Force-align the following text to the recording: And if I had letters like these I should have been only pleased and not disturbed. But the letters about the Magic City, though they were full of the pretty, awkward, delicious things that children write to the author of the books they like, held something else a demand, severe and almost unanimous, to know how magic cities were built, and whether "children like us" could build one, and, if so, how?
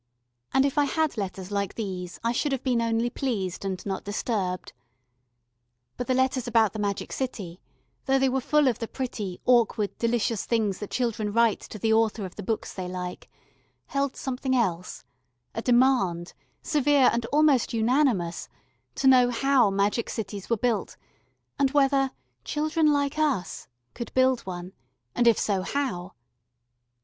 And 0.51 0.65
if 0.65 0.79
I 0.79 0.85
had 0.85 1.15
letters 1.15 1.51
like 1.51 1.75
these 1.75 2.19
I 2.23 2.31
should 2.31 2.51
have 2.53 2.63
been 2.63 2.81
only 2.81 3.11
pleased 3.11 3.63
and 3.63 3.85
not 3.85 4.03
disturbed. 4.03 4.73
But 5.95 6.07
the 6.07 6.15
letters 6.15 6.47
about 6.47 6.73
the 6.73 6.79
Magic 6.79 7.11
City, 7.13 7.61
though 8.05 8.17
they 8.17 8.27
were 8.27 8.41
full 8.41 8.67
of 8.67 8.79
the 8.79 8.87
pretty, 8.87 9.39
awkward, 9.45 9.95
delicious 9.99 10.47
things 10.47 10.79
that 10.79 10.89
children 10.89 11.31
write 11.31 11.59
to 11.59 11.77
the 11.77 11.93
author 11.93 12.25
of 12.25 12.33
the 12.35 12.41
books 12.41 12.73
they 12.73 12.87
like, 12.87 13.29
held 13.85 14.15
something 14.15 14.55
else 14.55 15.03
a 15.53 15.61
demand, 15.61 16.33
severe 16.63 17.11
and 17.13 17.27
almost 17.27 17.71
unanimous, 17.71 18.49
to 18.95 19.05
know 19.07 19.29
how 19.29 19.69
magic 19.69 20.09
cities 20.09 20.49
were 20.49 20.57
built, 20.57 20.97
and 21.59 21.69
whether 21.75 22.09
"children 22.43 22.91
like 22.91 23.19
us" 23.19 23.67
could 23.93 24.11
build 24.15 24.39
one, 24.47 24.73
and, 25.13 25.27
if 25.27 25.37
so, 25.37 25.61
how? 25.61 26.15